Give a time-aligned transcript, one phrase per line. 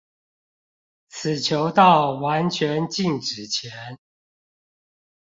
[1.09, 3.99] 此球到完全靜止前